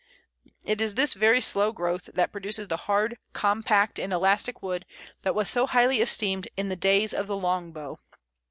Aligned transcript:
It 0.65 0.81
is 0.81 0.95
this 0.95 1.13
very 1.13 1.41
slow 1.41 1.71
growth 1.71 2.09
that 2.15 2.31
produces 2.31 2.67
the 2.67 2.75
hard, 2.89 3.19
compact, 3.33 3.99
and 3.99 4.11
elastic 4.11 4.63
wood 4.63 4.83
that 5.21 5.35
was 5.35 5.47
so 5.47 5.67
highly 5.67 6.01
esteemed 6.01 6.47
in 6.57 6.69
the 6.69 6.75
days 6.75 7.13
of 7.13 7.27
the 7.27 7.37
long 7.37 7.71
bow. 7.71 7.99